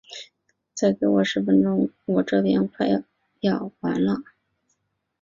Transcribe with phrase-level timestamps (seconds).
[0.73, 2.87] 再给我十分钟，我这边快
[3.41, 4.23] 要完了。